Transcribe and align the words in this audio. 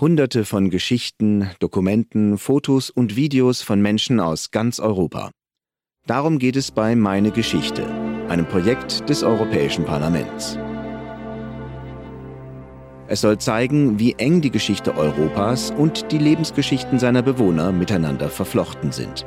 Hunderte 0.00 0.46
von 0.46 0.70
Geschichten, 0.70 1.50
Dokumenten, 1.58 2.38
Fotos 2.38 2.88
und 2.88 3.16
Videos 3.16 3.60
von 3.60 3.82
Menschen 3.82 4.18
aus 4.18 4.50
ganz 4.50 4.80
Europa. 4.80 5.30
Darum 6.06 6.38
geht 6.38 6.56
es 6.56 6.70
bei 6.70 6.96
Meine 6.96 7.30
Geschichte, 7.30 7.86
einem 8.30 8.46
Projekt 8.48 9.06
des 9.10 9.22
Europäischen 9.22 9.84
Parlaments. 9.84 10.58
Es 13.08 13.20
soll 13.20 13.36
zeigen, 13.36 13.98
wie 13.98 14.14
eng 14.14 14.40
die 14.40 14.50
Geschichte 14.50 14.96
Europas 14.96 15.70
und 15.70 16.10
die 16.10 16.18
Lebensgeschichten 16.18 16.98
seiner 16.98 17.22
Bewohner 17.22 17.70
miteinander 17.70 18.30
verflochten 18.30 18.92
sind. 18.92 19.26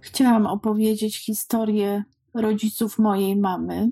Chciałam 0.00 0.46
opowiedzieć 0.46 1.18
historię 1.18 2.04
rodziców 2.34 2.98
mojej 2.98 3.36
mamy, 3.36 3.90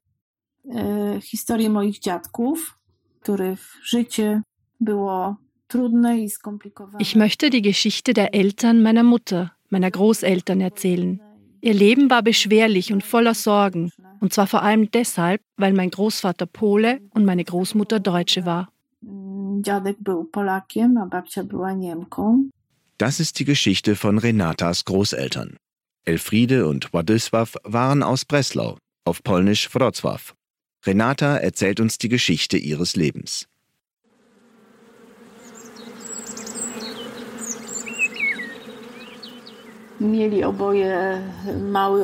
e, 0.75 1.21
historię 1.21 1.71
moich 1.71 1.99
dziadków, 1.99 2.82
których 3.23 3.79
życie 3.83 4.43
było 4.81 5.37
trudne 5.69 6.21
i 6.21 6.31
skomplikowane. 6.31 6.99
Ich 6.99 7.15
möchte 7.17 7.51
die 7.51 7.63
Geschichte 7.63 8.13
der 8.13 8.35
Eltern 8.35 8.83
meiner 8.83 9.03
Mutter, 9.03 9.53
meiner 9.71 9.91
Großeltern 9.91 10.61
erzählen. 10.61 11.21
Ihr 11.61 11.75
Leben 11.75 12.11
war 12.11 12.23
beschwerlich 12.23 12.93
und 12.93 13.05
voller 13.05 13.35
Sorgen, 13.35 13.93
und 14.21 14.33
zwar 14.33 14.47
vor 14.47 14.63
allem 14.63 14.91
deshalb, 14.91 15.41
weil 15.57 15.73
mein 15.73 15.91
Großvater 15.91 16.47
Pole 16.47 17.01
und 17.11 17.25
meine 17.25 17.45
Großmutter 17.45 18.01
Deutsche 18.01 18.45
war. 18.45 18.69
Das 22.99 23.21
ist 23.21 23.39
die 23.39 23.45
Geschichte 23.45 23.97
von 23.97 24.19
Renatas 24.19 24.85
Großeltern. 24.85 25.57
Elfriede 26.05 26.67
und 26.67 26.91
Władysław 26.93 27.57
waren 27.63 28.03
aus 28.03 28.25
Breslau, 28.25 28.77
auf 29.05 29.23
Polnisch 29.23 29.69
Wrocław. 29.69 30.35
Renata 30.85 31.37
erzählt 31.37 31.79
uns 31.79 31.99
die 31.99 32.09
Geschichte 32.09 32.57
ihres 32.57 32.97
Lebens. 32.97 33.47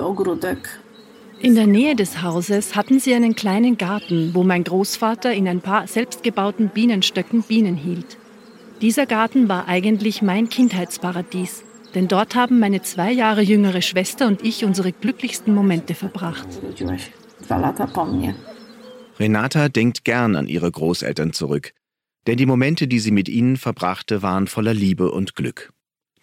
Ogródek. 0.01 0.81
In 1.41 1.57
der 1.57 1.67
Nähe 1.67 1.97
des 1.97 2.23
Hauses 2.23 2.77
hatten 2.77 3.01
sie 3.01 3.15
einen 3.15 3.35
kleinen 3.35 3.77
Garten, 3.77 4.35
wo 4.35 4.45
mein 4.45 4.63
Großvater 4.63 5.33
in 5.33 5.49
ein 5.49 5.61
paar 5.61 5.89
selbstgebauten 5.89 6.69
Bienenstöcken 6.69 7.43
Bienen 7.43 7.77
hielt. 7.77 8.17
Dieser 8.81 9.07
Garten 9.07 9.49
war 9.49 9.67
eigentlich 9.67 10.23
mein 10.23 10.49
Kindheitsparadies, 10.49 11.65
denn 11.97 12.07
dort 12.07 12.37
haben 12.37 12.61
meine 12.61 12.83
zwei 12.83 13.11
Jahre 13.11 13.43
jüngere 13.43 13.83
Schwester 13.83 14.29
und 14.29 14.45
ich 14.45 14.65
unsere 14.65 14.93
glücklichsten 14.93 15.53
Momente 15.53 15.95
verbracht. 15.95 16.47
Renata 19.19 19.69
denkt 19.69 20.05
gern 20.05 20.37
an 20.37 20.47
ihre 20.47 20.71
Großeltern 20.71 21.33
zurück, 21.33 21.73
denn 22.27 22.37
die 22.37 22.47
Momente, 22.47 22.87
die 22.87 22.99
sie 22.99 23.11
mit 23.11 23.29
ihnen 23.29 23.57
verbrachte, 23.57 24.23
waren 24.23 24.47
voller 24.47 24.75
Liebe 24.75 25.11
und 25.11 25.35
Glück. 25.35 25.73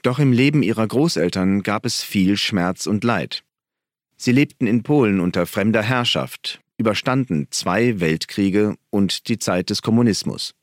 Doch 0.02 0.20
im 0.20 0.32
Leben 0.32 0.62
ihrer 0.62 0.88
Großeltern 0.88 1.64
gab 1.64 1.86
es 1.86 2.04
viel 2.04 2.38
Schmerz 2.38 2.86
und 2.86 3.04
Leid. 3.04 3.44
Sie 4.18 4.32
lebten 4.32 4.68
in 4.68 4.84
Polen 4.84 5.20
unter 5.20 5.46
fremder 5.46 5.82
Herrschaft, 5.82 6.62
überstanden 6.78 7.48
zwei 7.50 8.00
Weltkriege 8.00 8.76
und 8.92 9.28
die 9.28 9.40
Zeit 9.40 9.70
des 9.70 9.82
Kommunismus. 9.82 10.54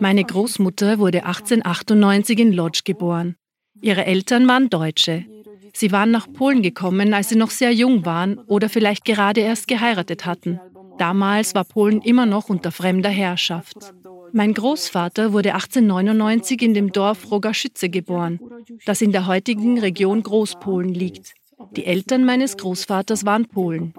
Meine 0.00 0.24
Großmutter 0.24 0.98
wurde 0.98 1.24
1898 1.24 2.38
in 2.38 2.52
Lodz 2.52 2.84
geboren. 2.84 3.36
Ihre 3.80 4.06
Eltern 4.06 4.46
waren 4.46 4.70
Deutsche. 4.70 5.26
Sie 5.72 5.92
waren 5.92 6.10
nach 6.10 6.32
Polen 6.32 6.62
gekommen, 6.62 7.14
als 7.14 7.28
sie 7.28 7.36
noch 7.36 7.50
sehr 7.50 7.72
jung 7.72 8.04
waren 8.04 8.38
oder 8.38 8.68
vielleicht 8.68 9.04
gerade 9.04 9.40
erst 9.40 9.68
geheiratet 9.68 10.26
hatten. 10.26 10.60
Damals 10.98 11.54
war 11.54 11.64
Polen 11.64 12.00
immer 12.02 12.26
noch 12.26 12.48
unter 12.48 12.70
fremder 12.70 13.10
Herrschaft. 13.10 13.92
Mein 14.32 14.54
Großvater 14.54 15.32
wurde 15.32 15.54
1899 15.54 16.62
in 16.62 16.74
dem 16.74 16.92
Dorf 16.92 17.30
Rogaschütze 17.30 17.88
geboren, 17.88 18.40
das 18.84 19.00
in 19.00 19.12
der 19.12 19.26
heutigen 19.26 19.78
Region 19.78 20.22
Großpolen 20.22 20.92
liegt. 20.92 21.34
Die 21.76 21.84
Eltern 21.84 22.24
meines 22.24 22.56
Großvaters 22.56 23.24
waren 23.24 23.46
Polen. 23.46 23.94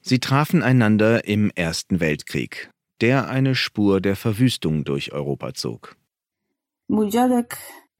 Sie 0.00 0.18
trafen 0.20 0.62
einander 0.62 1.24
im 1.26 1.50
Ersten 1.54 2.00
Weltkrieg, 2.00 2.70
der 3.00 3.28
eine 3.28 3.54
Spur 3.54 4.00
der 4.00 4.16
Verwüstung 4.16 4.84
durch 4.84 5.12
Europa 5.12 5.54
zog. 5.54 5.96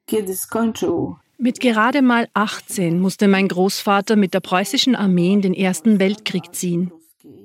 Kiedy 0.09 0.37
skończył 0.37 1.17
Mit 1.39 1.61
gerade 1.61 2.03
mal 2.03 2.27
18 2.35 3.01
musste 3.01 3.29
mein 3.29 3.47
Großvater 3.47 4.17
mit 4.17 4.33
der 4.33 4.41
preußischen 4.41 4.97
Armee 4.97 5.33
in 5.33 5.43
den 5.43 5.55
Ersten 5.55 6.01
Weltkrieg 6.01 6.45
ziehen. 6.53 6.91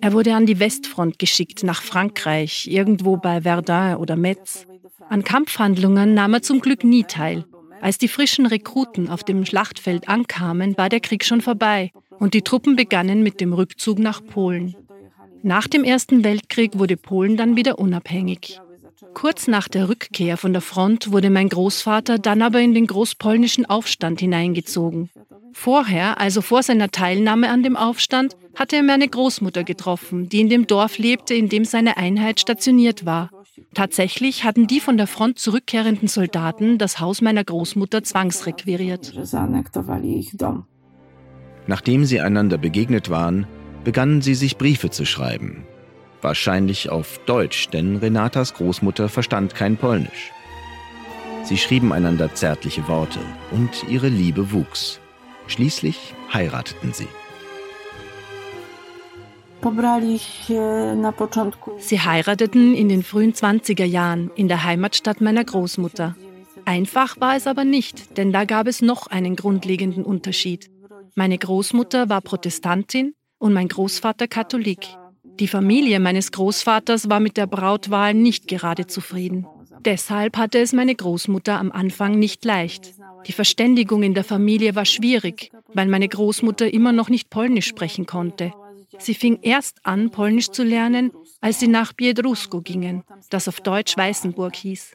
Er 0.01 0.13
wurde 0.13 0.34
an 0.34 0.46
die 0.46 0.59
Westfront 0.59 1.19
geschickt, 1.19 1.63
nach 1.63 1.81
Frankreich, 1.81 2.68
irgendwo 2.68 3.18
bei 3.18 3.41
Verdun 3.41 3.97
oder 3.97 4.16
Metz. 4.16 4.66
An 5.09 5.24
Kampfhandlungen 5.24 6.13
nahm 6.13 6.34
er 6.34 6.41
zum 6.41 6.62
Glück 6.62 6.84
nie 6.85 7.03
teil. 7.03 7.44
Als 7.81 7.97
die 7.97 8.07
frischen 8.07 8.46
Rekruten 8.46 9.09
auf 9.09 9.24
dem 9.24 9.45
Schlachtfeld 9.45 10.07
ankamen, 10.07 10.78
war 10.78 10.88
der 10.88 11.01
Krieg 11.01 11.25
schon 11.25 11.41
vorbei 11.41 11.91
und 12.18 12.34
die 12.34 12.44
Truppen 12.44 12.78
begannen 12.78 13.24
mit 13.24 13.41
dem 13.41 13.51
Rückzug 13.51 14.00
nach 14.00 14.25
Polen. 14.25 14.75
Nach 15.44 15.68
dem 15.68 15.84
Ersten 15.84 16.24
Weltkrieg 16.24 16.80
wurde 16.80 16.95
Polen 16.95 17.35
dann 17.35 17.57
wieder 17.57 17.78
unabhängig. 17.78 18.62
Kurz 19.13 19.47
nach 19.47 19.67
der 19.67 19.89
Rückkehr 19.89 20.37
von 20.37 20.53
der 20.53 20.61
Front 20.61 21.11
wurde 21.11 21.29
mein 21.29 21.49
Großvater 21.49 22.19
dann 22.19 22.41
aber 22.41 22.59
in 22.59 22.73
den 22.73 22.87
großpolnischen 22.87 23.65
Aufstand 23.65 24.19
hineingezogen. 24.19 25.09
Vorher, 25.53 26.19
also 26.19 26.41
vor 26.41 26.63
seiner 26.63 26.89
Teilnahme 26.89 27.49
an 27.49 27.63
dem 27.63 27.75
Aufstand, 27.75 28.35
hatte 28.55 28.75
er 28.77 28.83
meine 28.83 29.07
Großmutter 29.07 29.63
getroffen, 29.63 30.29
die 30.29 30.41
in 30.41 30.49
dem 30.49 30.67
Dorf 30.67 30.97
lebte, 30.97 31.33
in 31.33 31.49
dem 31.49 31.65
seine 31.65 31.97
Einheit 31.97 32.39
stationiert 32.39 33.05
war. 33.05 33.29
Tatsächlich 33.73 34.43
hatten 34.43 34.67
die 34.67 34.79
von 34.79 34.97
der 34.97 35.07
Front 35.07 35.39
zurückkehrenden 35.39 36.07
Soldaten 36.07 36.77
das 36.77 36.99
Haus 36.99 37.21
meiner 37.21 37.43
Großmutter 37.43 38.03
zwangsrequiriert. 38.03 39.13
Nachdem 41.67 42.05
sie 42.05 42.19
einander 42.19 42.57
begegnet 42.57 43.09
waren, 43.09 43.47
begannen 43.83 44.21
sie 44.21 44.35
sich 44.35 44.57
Briefe 44.57 44.89
zu 44.89 45.05
schreiben. 45.05 45.65
Wahrscheinlich 46.23 46.89
auf 46.89 47.19
Deutsch, 47.25 47.67
denn 47.67 47.97
Renatas 47.97 48.53
Großmutter 48.53 49.09
verstand 49.09 49.56
kein 49.56 49.75
Polnisch. 49.75 50.31
Sie 51.44 51.57
schrieben 51.57 51.91
einander 51.91 52.34
zärtliche 52.34 52.88
Worte 52.88 53.19
und 53.51 53.84
ihre 53.89 54.07
Liebe 54.07 54.53
wuchs. 54.53 55.01
Schließlich 55.47 56.16
heirateten 56.33 56.94
sie. 56.94 57.09
Sie 61.79 62.00
heirateten 62.00 62.73
in 62.73 62.88
den 62.88 63.03
frühen 63.03 63.33
20er 63.33 63.83
Jahren 63.83 64.31
in 64.35 64.47
der 64.47 64.63
Heimatstadt 64.63 65.19
meiner 65.19 65.44
Großmutter. 65.44 66.16
Einfach 66.63 67.19
war 67.19 67.35
es 67.35 67.47
aber 67.47 67.66
nicht, 67.66 68.17
denn 68.17 68.31
da 68.31 68.45
gab 68.45 68.67
es 68.67 68.81
noch 68.81 69.07
einen 69.07 69.35
grundlegenden 69.35 70.06
Unterschied. 70.06 70.72
Meine 71.16 71.38
Großmutter 71.38 72.07
war 72.07 72.22
Protestantin 72.22 73.13
und 73.39 73.51
mein 73.51 73.67
Großvater 73.67 74.29
Katholik. 74.29 74.88
Die 75.39 75.47
Familie 75.47 75.99
meines 75.99 76.31
Großvaters 76.31 77.09
war 77.09 77.19
mit 77.19 77.38
der 77.38 77.47
Brautwahl 77.47 78.13
nicht 78.13 78.47
gerade 78.47 78.88
zufrieden. 78.88 79.47
Deshalb 79.85 80.38
hatte 80.38 80.59
es 80.59 80.73
meine 80.73 80.95
Großmutter 80.95 81.59
am 81.59 81.71
Anfang 81.71 82.19
nicht 82.19 82.45
leicht. 82.45 82.94
Die 83.27 83.31
Verständigung 83.31 84.03
in 84.03 84.13
der 84.13 84.23
Familie 84.23 84.75
war 84.75 84.85
schwierig, 84.85 85.51
weil 85.73 85.88
meine 85.88 86.07
Großmutter 86.07 86.73
immer 86.73 86.91
noch 86.91 87.09
nicht 87.09 87.29
Polnisch 87.29 87.67
sprechen 87.67 88.05
konnte. 88.05 88.53
Sie 88.99 89.16
fing 89.16 89.39
erst 89.41 89.85
an, 89.85 90.11
Polnisch 90.11 90.49
zu 90.49 90.63
lernen, 90.63 91.11
als 91.41 91.59
sie 91.59 91.67
nach 91.67 91.94
Biedrusko 91.94 92.61
gingen, 92.61 93.03
das 93.29 93.47
auf 93.47 93.59
Deutsch 93.59 93.97
Weißenburg 93.97 94.55
hieß. 94.55 94.94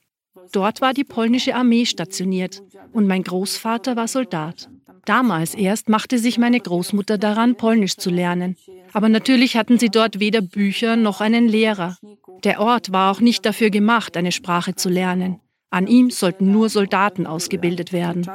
Dort 0.53 0.81
war 0.81 0.95
die 0.95 1.05
polnische 1.05 1.55
Armee 1.55 1.85
stationiert 1.85 2.63
und 2.93 3.07
mein 3.07 3.25
Großvater 3.25 3.97
war 3.97 4.09
Soldat. 4.09 4.69
Damals 5.05 5.55
erst 5.55 5.89
machte 5.89 6.19
sich 6.19 6.39
meine 6.39 6.61
Großmutter 6.61 7.19
daran, 7.19 7.57
Polnisch 7.57 7.97
zu 7.97 8.11
lernen. 8.11 8.57
Aber 8.93 9.09
natürlich 9.09 9.57
hatten 9.57 9.79
sie 9.79 9.89
dort 9.89 10.21
weder 10.21 10.41
Bücher 10.41 10.97
noch 10.97 11.21
einen 11.21 11.49
Lehrer. 11.49 11.97
Der 12.45 12.61
Ort 12.61 12.93
war 12.93 13.11
auch 13.11 13.21
nicht 13.21 13.45
dafür 13.45 13.71
gemacht, 13.71 14.17
eine 14.17 14.33
Sprache 14.33 14.75
zu 14.75 14.89
lernen. 14.89 15.41
An 15.71 15.87
ihm 15.87 16.11
sollten 16.11 16.51
nur 16.51 16.69
Soldaten 16.71 17.27
ausgebildet 17.27 17.93
werden. 17.93 18.27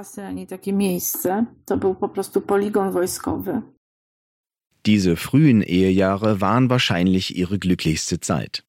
Diese 4.85 5.15
frühen 5.15 5.61
Ehejahre 5.61 6.41
waren 6.41 6.69
wahrscheinlich 6.69 7.35
ihre 7.37 7.57
glücklichste 7.57 8.19
Zeit. 8.19 8.63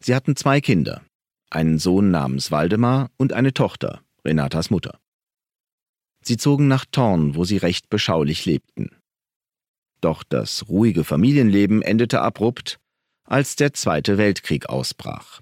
Sie 0.00 0.14
hatten 0.14 0.34
zwei 0.34 0.60
Kinder, 0.60 1.02
einen 1.50 1.78
Sohn 1.78 2.10
namens 2.10 2.50
Waldemar 2.50 3.10
und 3.16 3.32
eine 3.32 3.52
Tochter, 3.52 4.00
Renatas 4.24 4.70
Mutter. 4.70 4.98
Sie 6.22 6.36
zogen 6.36 6.66
nach 6.66 6.84
Thorn, 6.90 7.36
wo 7.36 7.44
sie 7.44 7.56
recht 7.56 7.88
beschaulich 7.88 8.46
lebten. 8.46 8.90
Doch 10.06 10.22
das 10.22 10.68
ruhige 10.68 11.02
Familienleben 11.02 11.82
endete 11.82 12.22
abrupt, 12.22 12.78
als 13.24 13.56
der 13.56 13.72
Zweite 13.72 14.18
Weltkrieg 14.18 14.68
ausbrach. 14.68 15.40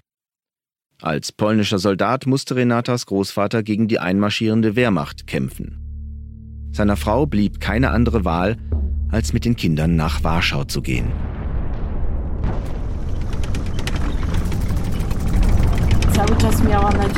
Als 0.99 1.31
polnischer 1.31 1.77
Soldat 1.77 2.25
musste 2.25 2.55
Renatas 2.55 3.05
Großvater 3.05 3.61
gegen 3.61 3.87
die 3.87 3.99
einmarschierende 3.99 4.75
Wehrmacht 4.75 5.27
kämpfen. 5.27 6.71
Seiner 6.71 6.97
Frau 6.97 7.27
blieb 7.27 7.59
keine 7.59 7.91
andere 7.91 8.25
Wahl, 8.25 8.57
als 9.11 9.33
mit 9.33 9.45
den 9.45 9.55
Kindern 9.55 9.95
nach 9.95 10.23
Warschau 10.23 10.63
zu 10.63 10.81
gehen. 10.81 11.11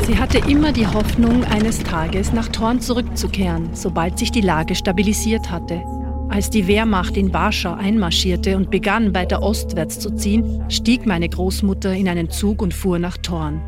Sie 0.06 0.18
hatte 0.18 0.36
immer 0.50 0.72
die 0.72 0.86
Hoffnung, 0.86 1.44
eines 1.44 1.78
Tages 1.78 2.34
nach 2.34 2.48
Thorn 2.48 2.82
zurückzukehren, 2.82 3.70
sobald 3.72 4.18
sich 4.18 4.30
die 4.32 4.42
Lage 4.42 4.74
stabilisiert 4.74 5.50
hatte. 5.50 5.82
Als 6.28 6.50
die 6.50 6.66
Wehrmacht 6.66 7.16
in 7.16 7.32
Warschau 7.32 7.72
einmarschierte 7.72 8.56
und 8.56 8.70
begann, 8.70 9.14
weiter 9.14 9.42
ostwärts 9.42 9.98
zu 9.98 10.10
ziehen, 10.10 10.62
stieg 10.68 11.06
meine 11.06 11.28
Großmutter 11.28 11.94
in 11.94 12.08
einen 12.08 12.30
Zug 12.30 12.60
und 12.60 12.74
fuhr 12.74 12.98
nach 12.98 13.16
Thorn. 13.16 13.62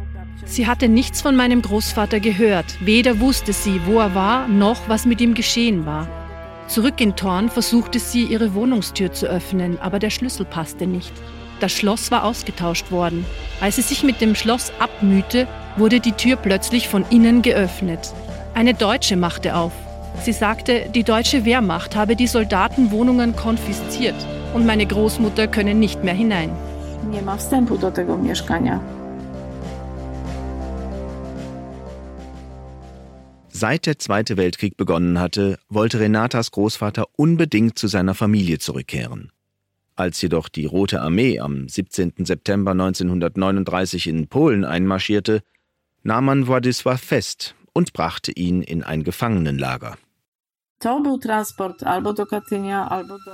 Sie 0.45 0.67
hatte 0.67 0.89
nichts 0.89 1.23
von 1.23 1.37
meinem 1.37 1.63
Großvater 1.63 2.21
gehört, 2.21 2.67
weder 2.81 3.21
wusste 3.21 3.53
sie, 3.53 3.81
wo 3.87 3.99
er 3.99 4.15
war, 4.15 4.47
noch 4.49 4.89
was 4.89 5.07
mit 5.07 5.21
ihm 5.21 5.35
geschehen 5.35 5.87
war. 5.87 6.07
Zurück 6.69 7.01
in 7.01 7.17
Thorn 7.17 7.49
versuchte 7.49 7.99
sie, 7.99 8.25
ihre 8.25 8.55
Wohnungstür 8.55 9.13
zu 9.13 9.27
öffnen, 9.27 9.79
aber 9.81 9.99
der 9.99 10.11
Schlüssel 10.11 10.45
passte 10.45 10.87
nicht. 10.87 11.13
Das 11.61 11.73
Schloss 11.73 12.11
war 12.11 12.25
ausgetauscht 12.25 12.91
worden. 12.91 13.25
Als 13.61 13.77
sie 13.77 13.83
sich 13.83 14.03
mit 14.03 14.21
dem 14.21 14.35
Schloss 14.35 14.73
abmühte, 14.79 15.49
wurde 15.77 16.01
die 16.01 16.13
Tür 16.13 16.37
plötzlich 16.37 16.89
von 16.89 17.05
innen 17.11 17.43
geöffnet. 17.43 18.13
Eine 18.55 18.75
Deutsche 18.75 19.17
machte 19.17 19.57
auf. 19.57 19.73
Sie 20.23 20.33
sagte, 20.33 20.91
die 20.95 21.05
deutsche 21.05 21.45
Wehrmacht 21.45 21.97
habe 21.97 22.15
die 22.17 22.27
Soldatenwohnungen 22.27 23.37
konfisziert 23.37 24.15
und 24.55 24.67
meine 24.67 24.87
Großmutter 24.87 25.49
könne 25.49 25.75
nicht 25.75 26.05
mehr 26.05 26.15
hinein. 26.15 26.51
Nie 27.11 27.23
ma 27.23 27.37
wstępu 27.37 27.77
do 27.79 27.91
tego 27.91 28.17
mieszkania. 28.17 28.81
Seit 33.49 33.87
der 33.87 33.99
Zweite 33.99 34.37
Weltkrieg 34.37 34.77
begonnen 34.77 35.19
hatte, 35.19 35.59
wollte 35.69 36.01
Renatas 36.01 36.51
Großvater 36.51 37.05
unbedingt 37.17 37.79
zu 37.79 37.89
seiner 37.89 38.15
Familie 38.15 38.59
zurückkehren. 38.59 39.33
Als 39.97 40.23
jedoch 40.23 40.49
die 40.49 40.65
Rote 40.65 41.03
Armee 41.03 41.41
am 41.41 41.69
17. 41.69 42.13
September 42.25 42.71
1939 42.71 44.07
in 44.07 44.29
Polen 44.29 44.65
einmarschierte, 44.65 45.43
nahm 46.03 46.25
man 46.25 46.47
Władysław 46.47 46.99
fest 46.99 47.55
und 47.73 47.93
brachte 47.93 48.33
ihn 48.33 48.63
in 48.63 48.83
ein 48.83 49.05
Gefangenenlager. 49.05 49.97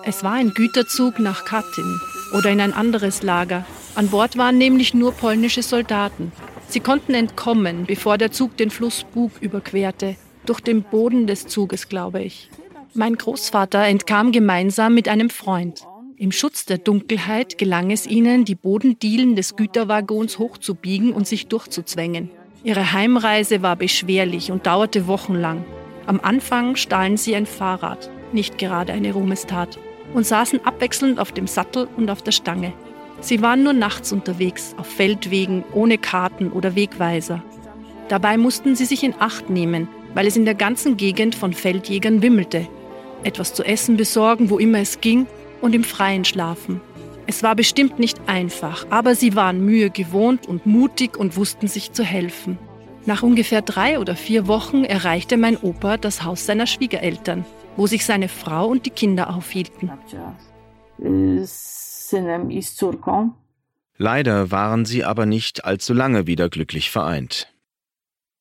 Es 0.05 0.25
war 0.25 0.33
ein 0.33 0.51
Güterzug 0.51 1.19
nach 1.21 1.45
Katyn 1.45 2.01
oder 2.37 2.51
in 2.51 2.61
ein 2.61 2.73
anderes 2.73 3.23
Lager. 3.23 3.65
An 3.95 4.09
Bord 4.09 4.37
waren 4.37 4.59
nämlich 4.59 4.95
nur 4.95 5.13
polnische 5.13 5.63
Soldaten. 5.63 6.33
Sie 6.69 6.81
konnten 6.81 7.15
entkommen, 7.15 7.85
bevor 7.87 8.19
der 8.19 8.33
Zug 8.33 8.57
den 8.57 8.71
Fluss 8.71 9.05
Bug 9.15 9.31
überquerte. 9.41 10.17
Durch 10.45 10.61
den 10.61 10.83
Boden 10.83 11.27
des 11.27 11.47
Zuges, 11.47 11.89
glaube 11.89 12.23
ich. 12.23 12.51
Mein 12.95 13.15
Großvater 13.15 13.85
entkam 13.85 14.33
gemeinsam 14.33 14.95
mit 14.95 15.09
einem 15.09 15.31
Freund. 15.31 15.87
Im 16.17 16.33
Schutz 16.33 16.65
der 16.65 16.79
Dunkelheit 16.79 17.59
gelang 17.59 17.91
es 17.91 18.07
ihnen, 18.07 18.45
die 18.45 18.55
Bodendielen 18.55 19.37
des 19.37 19.55
Güterwaggons 19.55 20.39
hochzubiegen 20.39 21.13
und 21.13 21.27
sich 21.29 21.47
durchzuzwängen. 21.47 22.31
Ihre 22.65 22.93
Heimreise 22.93 23.63
war 23.63 23.77
beschwerlich 23.77 24.51
und 24.51 24.67
dauerte 24.67 25.07
wochenlang. 25.07 25.65
Am 26.07 26.21
Anfang 26.21 26.77
stahlen 26.77 27.17
sie 27.17 27.35
ein 27.37 27.47
Fahrrad, 27.47 28.11
nicht 28.33 28.59
gerade 28.59 28.93
eine 28.93 29.13
Ruhmestat, 29.13 29.79
und 30.15 30.27
saßen 30.27 30.65
abwechselnd 30.65 31.19
auf 31.19 31.33
dem 31.33 31.47
Sattel 31.47 31.89
und 31.97 32.11
auf 32.11 32.23
der 32.23 32.33
Stange. 32.33 32.73
Sie 33.21 33.43
waren 33.43 33.63
nur 33.63 33.73
nachts 33.73 34.13
unterwegs, 34.13 34.75
auf 34.79 34.87
Feldwegen, 34.87 35.65
ohne 35.73 35.99
Karten 35.99 36.53
oder 36.53 36.75
Wegweiser. 36.75 37.43
Dabei 38.09 38.37
mussten 38.37 38.77
sie 38.77 38.85
sich 38.85 39.03
in 39.03 39.15
Acht 39.19 39.51
nehmen, 39.51 39.89
weil 40.15 40.27
es 40.27 40.37
in 40.37 40.45
der 40.45 40.55
ganzen 40.55 40.97
Gegend 40.97 41.35
von 41.35 41.53
Feldjägern 41.53 42.23
wimmelte. 42.23 42.69
Etwas 43.23 43.55
zu 43.55 43.65
essen 43.65 43.97
besorgen, 43.97 44.51
wo 44.51 44.59
immer 44.59 44.79
es 44.79 45.01
ging, 45.01 45.27
und 45.61 45.75
im 45.75 45.85
Freien 45.85 46.25
schlafen. 46.25 46.81
Es 47.29 47.43
war 47.43 47.57
bestimmt 47.57 47.99
nicht 47.99 48.21
einfach, 48.29 48.87
aber 48.91 49.17
sie 49.17 49.35
waren 49.35 49.65
Mühe 49.65 49.91
gewohnt 49.91 50.47
und 50.47 50.65
mutig 50.65 51.17
und 51.17 51.37
wussten 51.37 51.67
sich 51.67 51.93
zu 51.93 52.05
helfen. 52.05 52.57
Nach 53.05 53.23
ungefähr 53.23 53.63
drei 53.63 53.99
oder 53.99 54.15
vier 54.15 54.47
Wochen 54.47 54.85
erreichte 54.85 55.37
mein 55.37 55.57
Opa 55.57 55.97
das 55.97 56.23
Haus 56.23 56.47
seiner 56.47 56.67
Schwiegereltern, 56.67 57.45
wo 57.77 57.87
sich 57.87 58.05
seine 58.05 58.29
Frau 58.29 58.69
und 58.69 58.87
die 58.87 58.91
Kinder 58.91 59.35
aufhielten. 59.35 59.91
Leider 63.99 64.51
waren 64.51 64.85
sie 64.85 65.05
aber 65.05 65.27
nicht 65.27 65.65
allzu 65.65 65.95
lange 65.95 66.27
wieder 66.27 66.49
glücklich 66.49 66.91
vereint. 66.91 67.49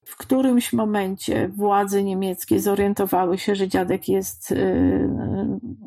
W 0.07 0.17
którymś 0.17 0.73
momencie 0.73 1.49
władze 1.49 2.03
niemieckie 2.03 2.59
zorientowały 2.59 3.37
się, 3.37 3.55
że 3.55 3.67
dziadek 3.67 4.07
jest 4.07 4.53
Polakiem. 4.53 5.84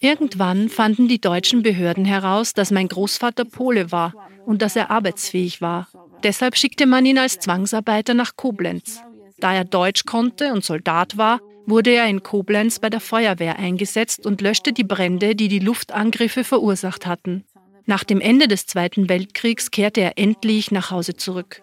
Irgendwann 0.00 0.68
fanden 0.68 1.08
die 1.08 1.20
deutschen 1.20 1.62
Behörden 1.62 2.04
heraus, 2.04 2.52
dass 2.54 2.70
mein 2.70 2.88
Großvater 2.88 3.44
Pole 3.44 3.92
war 3.92 4.14
und 4.46 4.62
dass 4.62 4.76
er 4.76 4.90
arbeitsfähig 4.90 5.60
war. 5.60 5.88
Deshalb 6.22 6.56
schickte 6.56 6.86
man 6.86 7.04
ihn 7.04 7.18
als 7.18 7.38
Zwangsarbeiter 7.38 8.14
nach 8.14 8.36
Koblenz. 8.36 9.02
Da 9.38 9.54
er 9.54 9.64
Deutsch 9.64 10.04
konnte 10.04 10.52
und 10.52 10.64
Soldat 10.64 11.18
war, 11.18 11.40
wurde 11.66 11.90
er 11.90 12.06
in 12.06 12.22
Koblenz 12.22 12.78
bei 12.78 12.90
der 12.90 13.00
Feuerwehr 13.00 13.58
eingesetzt 13.58 14.26
und 14.26 14.40
löschte 14.40 14.72
die 14.72 14.84
Brände, 14.84 15.34
die 15.34 15.48
die 15.48 15.58
Luftangriffe 15.58 16.44
verursacht 16.44 17.06
hatten. 17.06 17.44
Nach 17.86 18.04
dem 18.04 18.20
Ende 18.20 18.48
des 18.48 18.66
Zweiten 18.66 19.08
Weltkriegs 19.08 19.70
kehrte 19.70 20.00
er 20.00 20.18
endlich 20.18 20.70
nach 20.70 20.90
Hause 20.90 21.14
zurück. 21.14 21.62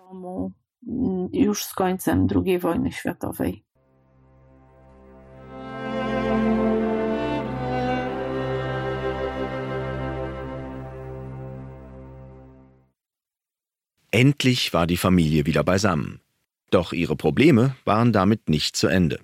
już 1.33 1.65
z 1.65 1.73
końcem 1.73 2.27
II 2.45 2.59
wojny 2.59 2.91
światowej. 2.91 3.63
Endlich 14.21 14.71
war 14.71 14.85
die 14.85 14.97
Familie 14.97 15.47
wieder 15.47 15.63
beisammen. 15.63 16.19
Doch 16.69 16.94
ihre 16.94 17.15
Probleme 17.15 17.75
waren 17.85 18.13
damit 18.13 18.50
nicht 18.50 18.75
zu 18.75 18.85
Ende. 18.85 19.19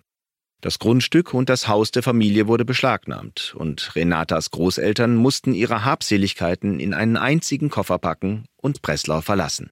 Das 0.60 0.80
Grundstück 0.80 1.36
und 1.36 1.50
das 1.50 1.68
Haus 1.68 1.92
der 1.92 2.02
Familie 2.02 2.48
wurde 2.48 2.66
beschlagnahmt 2.66 3.54
und 3.56 3.96
Renatas 3.96 4.50
Großeltern 4.50 5.16
mussten 5.16 5.54
ihre 5.54 5.86
Habseligkeiten 5.86 6.80
in 6.80 6.96
einen 6.96 7.16
einzigen 7.16 7.70
Koffer 7.70 8.00
packen 8.00 8.46
und 8.56 8.82
Breslau 8.82 9.22
verlassen. 9.22 9.70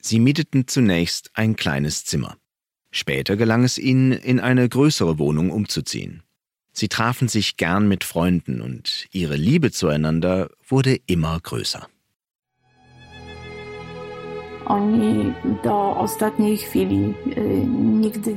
Sie 0.00 0.20
mieteten 0.20 0.66
zunächst 0.66 1.32
ein 1.34 1.56
kleines 1.56 2.06
Zimmer. 2.06 2.38
Später 2.90 3.36
gelang 3.36 3.62
es 3.62 3.76
ihnen, 3.76 4.12
in 4.12 4.40
eine 4.40 4.66
größere 4.66 5.18
Wohnung 5.18 5.50
umzuziehen. 5.50 6.22
Sie 6.72 6.88
trafen 6.88 7.28
sich 7.28 7.58
gern 7.58 7.88
mit 7.88 8.04
Freunden 8.04 8.62
und 8.62 9.06
ihre 9.12 9.36
Liebe 9.36 9.70
zueinander 9.70 10.48
wurde 10.66 10.98
immer 11.04 11.38
größer. 11.40 11.90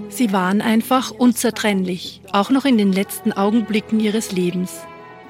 Sie 0.10 0.34
waren 0.34 0.62
einfach 0.62 1.12
unzertrennlich, 1.12 2.22
auch 2.32 2.50
noch 2.50 2.66
in 2.66 2.78
den 2.78 2.94
letzten 2.94 3.34
Augenblicken 3.34 4.00
ihres 4.00 4.32
Lebens. 4.32 4.82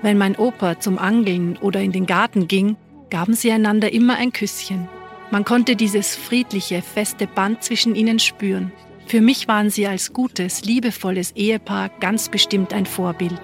Wenn 0.01 0.17
mein 0.17 0.35
Opa 0.35 0.79
zum 0.79 0.97
Angeln 0.97 1.57
oder 1.61 1.81
in 1.81 1.91
den 1.91 2.05
Garten 2.05 2.47
ging, 2.47 2.77
gaben 3.09 3.33
sie 3.33 3.51
einander 3.51 3.91
immer 3.91 4.15
ein 4.15 4.31
Küsschen. 4.31 4.87
Man 5.31 5.45
konnte 5.45 5.75
dieses 5.75 6.15
friedliche, 6.15 6.81
feste 6.81 7.27
Band 7.27 7.63
zwischen 7.63 7.95
ihnen 7.95 8.19
spüren. 8.19 8.71
Für 9.05 9.21
mich 9.21 9.47
waren 9.47 9.69
sie 9.69 9.87
als 9.87 10.13
gutes, 10.13 10.65
liebevolles 10.65 11.31
Ehepaar 11.31 11.89
ganz 11.99 12.29
bestimmt 12.29 12.73
ein 12.73 12.85
Vorbild. 12.85 13.41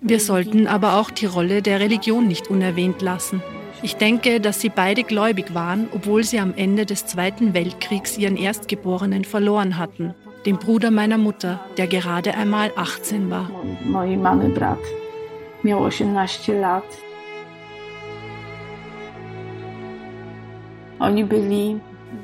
Wir 0.00 0.20
sollten 0.20 0.66
aber 0.66 0.98
auch 0.98 1.10
die 1.10 1.26
Rolle 1.26 1.62
der 1.62 1.80
Religion 1.80 2.28
nicht 2.28 2.48
unerwähnt 2.48 3.02
lassen. 3.02 3.42
Ich 3.82 3.96
denke, 3.96 4.40
dass 4.40 4.60
sie 4.60 4.68
beide 4.68 5.02
gläubig 5.02 5.52
waren, 5.52 5.88
obwohl 5.92 6.24
sie 6.24 6.38
am 6.38 6.54
Ende 6.54 6.86
des 6.86 7.06
Zweiten 7.06 7.54
Weltkriegs 7.54 8.16
ihren 8.16 8.36
Erstgeborenen 8.36 9.24
verloren 9.24 9.78
hatten, 9.78 10.14
den 10.46 10.58
Bruder 10.58 10.90
meiner 10.90 11.18
Mutter, 11.18 11.60
der 11.76 11.86
gerade 11.86 12.34
einmal 12.34 12.70
18 12.76 13.30
war. 13.30 13.50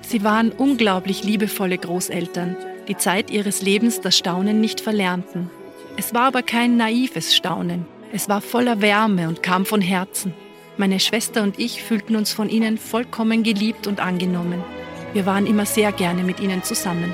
Sie 0.03 0.25
waren 0.25 0.51
unglaublich 0.51 1.25
liebevolle 1.25 1.79
Großeltern, 1.79 2.57
die 2.89 2.97
Zeit 2.97 3.31
ihres 3.31 3.63
Lebens 3.63 4.01
das 4.01 4.19
Staunen 4.19 4.61
nicht 4.61 4.81
verlernten. 4.81 5.51
Es 5.97 6.15
war 6.15 6.23
aber 6.23 6.43
kein 6.43 6.77
naives 6.77 7.35
Staunen. 7.35 7.87
Es 8.13 8.29
war 8.29 8.41
voller 8.41 8.81
Wärme 8.81 9.29
und 9.29 9.43
kam 9.43 9.67
von 9.67 9.81
Herzen. 9.81 10.35
Meine 10.77 10.99
Schwester 10.99 11.43
und 11.43 11.59
ich 11.59 11.83
fühlten 11.83 12.17
uns 12.17 12.33
von 12.33 12.49
ihnen 12.49 12.79
vollkommen 12.79 13.43
geliebt 13.43 13.87
und 13.87 14.01
angenommen. 14.01 14.65
Wir 15.13 15.27
waren 15.27 15.47
immer 15.47 15.67
sehr 15.67 15.93
gerne 15.93 16.23
mit 16.23 16.41
ihnen 16.41 16.63
zusammen. 16.63 17.13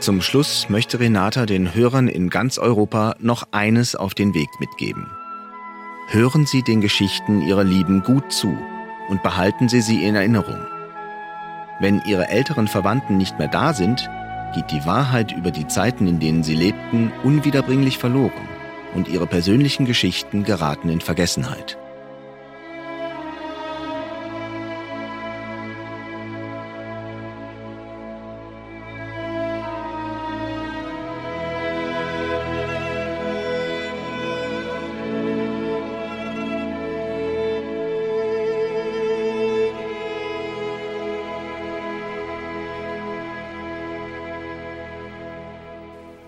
Zum 0.00 0.20
Schluss 0.20 0.68
möchte 0.68 1.00
Renata 1.00 1.46
den 1.46 1.74
Hörern 1.74 2.08
in 2.08 2.30
ganz 2.30 2.58
Europa 2.58 3.16
noch 3.20 3.48
eines 3.52 3.96
auf 3.96 4.14
den 4.14 4.34
Weg 4.34 4.48
mitgeben. 4.60 5.06
Hören 6.08 6.46
Sie 6.46 6.62
den 6.62 6.80
Geschichten 6.80 7.40
Ihrer 7.40 7.64
Lieben 7.64 8.02
gut 8.02 8.32
zu 8.32 8.56
und 9.08 9.22
behalten 9.22 9.68
Sie 9.68 9.80
sie 9.80 10.04
in 10.04 10.14
Erinnerung. 10.14 10.60
Wenn 11.80 12.02
Ihre 12.04 12.28
älteren 12.28 12.68
Verwandten 12.68 13.16
nicht 13.16 13.38
mehr 13.38 13.48
da 13.48 13.72
sind, 13.72 14.08
geht 14.54 14.70
die 14.70 14.86
Wahrheit 14.86 15.32
über 15.32 15.50
die 15.50 15.66
Zeiten, 15.66 16.06
in 16.06 16.20
denen 16.20 16.44
sie 16.44 16.54
lebten, 16.54 17.10
unwiederbringlich 17.24 17.98
verloren 17.98 18.48
und 18.94 19.08
ihre 19.08 19.26
persönlichen 19.26 19.84
Geschichten 19.86 20.44
geraten 20.44 20.88
in 20.88 21.00
Vergessenheit. 21.00 21.76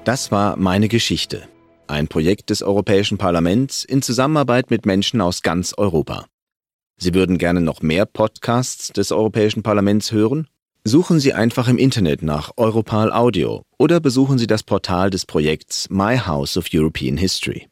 Das 0.07 0.31
war 0.31 0.57
meine 0.57 0.87
Geschichte, 0.87 1.49
ein 1.89 2.07
Projekt 2.07 2.51
des 2.51 2.63
Europäischen 2.63 3.19
Parlaments 3.19 3.83
in 3.83 4.03
Zusammenarbeit 4.03 4.71
mit 4.71 4.87
Menschen 4.87 5.21
aus 5.21 5.43
ganz 5.43 5.75
Europa. 5.77 6.27
Sie 6.97 7.13
würden 7.13 7.39
gerne 7.39 7.61
noch 7.61 7.83
mehr 7.83 8.07
Podcasts 8.07 8.93
des 8.93 9.11
Europäischen 9.11 9.65
Parlaments 9.65 10.13
hören? 10.13 10.47
Suchen 10.85 11.19
Sie 11.19 11.33
einfach 11.33 11.67
im 11.67 11.77
Internet 11.77 12.23
nach 12.23 12.53
Europal 12.57 13.13
Audio 13.13 13.65
oder 13.81 13.99
besuchen 13.99 14.39
Sie 14.39 14.47
das 14.47 14.63
Portal 14.63 15.11
des 15.11 15.27
Projekts 15.27 15.91
My 15.91 16.17
House 16.17 16.57
of 16.57 16.67
European 16.73 17.17
History. 17.17 17.67